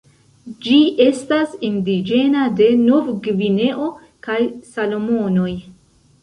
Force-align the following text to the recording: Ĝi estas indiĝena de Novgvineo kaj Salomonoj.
Ĝi 0.67 0.77
estas 1.03 1.51
indiĝena 1.67 2.45
de 2.61 2.69
Novgvineo 2.87 3.91
kaj 4.29 4.39
Salomonoj. 4.73 5.53